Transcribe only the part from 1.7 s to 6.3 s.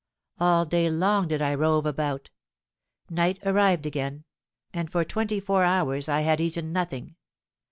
about: night arrived again—and for twenty four hours I